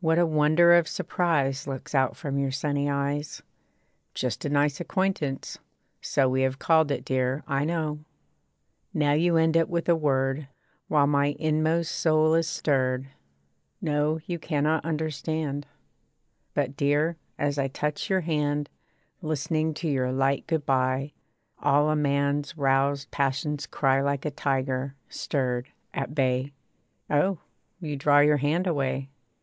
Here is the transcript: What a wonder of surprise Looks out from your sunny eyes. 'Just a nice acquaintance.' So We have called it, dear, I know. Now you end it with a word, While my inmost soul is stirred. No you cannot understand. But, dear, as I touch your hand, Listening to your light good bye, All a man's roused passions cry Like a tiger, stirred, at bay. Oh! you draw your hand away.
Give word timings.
What 0.00 0.18
a 0.18 0.24
wonder 0.24 0.72
of 0.72 0.88
surprise 0.88 1.66
Looks 1.66 1.94
out 1.94 2.16
from 2.16 2.38
your 2.38 2.50
sunny 2.50 2.88
eyes. 2.88 3.42
'Just 4.14 4.46
a 4.46 4.48
nice 4.48 4.80
acquaintance.' 4.80 5.58
So 6.00 6.30
We 6.30 6.40
have 6.40 6.58
called 6.58 6.90
it, 6.90 7.04
dear, 7.04 7.44
I 7.46 7.66
know. 7.66 7.98
Now 8.94 9.12
you 9.12 9.36
end 9.36 9.56
it 9.56 9.68
with 9.68 9.86
a 9.90 9.94
word, 9.94 10.48
While 10.88 11.06
my 11.08 11.36
inmost 11.38 11.92
soul 11.92 12.34
is 12.36 12.46
stirred. 12.48 13.08
No 13.82 14.18
you 14.24 14.38
cannot 14.38 14.82
understand. 14.82 15.66
But, 16.54 16.74
dear, 16.74 17.18
as 17.38 17.58
I 17.58 17.68
touch 17.68 18.08
your 18.08 18.22
hand, 18.22 18.70
Listening 19.20 19.74
to 19.74 19.88
your 19.90 20.10
light 20.10 20.46
good 20.46 20.64
bye, 20.64 21.12
All 21.58 21.90
a 21.90 21.96
man's 21.96 22.56
roused 22.56 23.10
passions 23.10 23.66
cry 23.66 24.00
Like 24.00 24.24
a 24.24 24.30
tiger, 24.30 24.94
stirred, 25.10 25.68
at 25.92 26.14
bay. 26.14 26.54
Oh! 27.10 27.40
you 27.78 27.96
draw 27.98 28.20
your 28.20 28.38
hand 28.38 28.66
away. 28.66 29.10